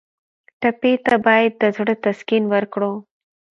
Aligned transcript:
ټپي 0.61 0.93
ته 1.05 1.15
باید 1.25 1.51
د 1.61 1.63
زړه 1.75 1.93
تسکین 2.03 2.43
ورکړو. 2.53 2.93